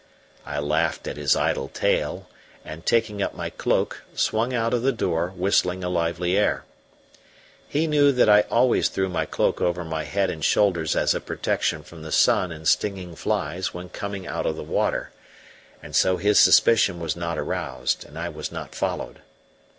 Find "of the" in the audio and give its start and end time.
4.73-4.91, 14.47-14.63